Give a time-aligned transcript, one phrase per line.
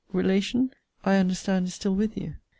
[0.21, 0.71] ]relation
[1.05, 2.37] I understand is still with you.